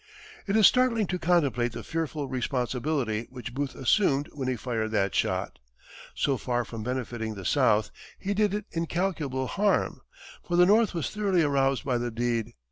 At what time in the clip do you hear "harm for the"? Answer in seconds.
9.45-10.65